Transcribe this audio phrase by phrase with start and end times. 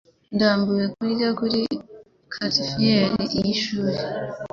[0.35, 1.59] Ndambiwe kurya kuri
[2.33, 3.03] cafeteria
[3.37, 3.97] yishuri.